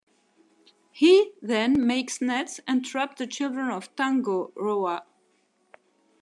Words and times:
He 0.89 1.33
then 1.43 1.85
makes 1.85 2.21
nets, 2.21 2.59
and 2.65 2.83
traps 2.83 3.19
the 3.19 3.27
children 3.27 3.69
of 3.69 3.95
Tangaroa. 3.95 5.03